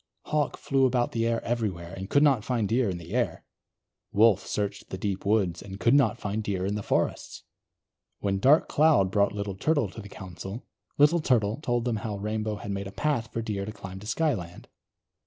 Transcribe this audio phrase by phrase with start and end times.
[0.25, 3.45] Hawk flew about the air everywhere, and could not find Deer in the air.
[4.11, 7.43] Wolf searched the deep woods, and could not find Deer in the forests.
[8.17, 10.63] When Dark Cloud brought Little Turtle to the Council,
[10.97, 14.07] Little Turtle told them how Rainbow had made a path for Deer to climb to
[14.07, 14.67] Skyland.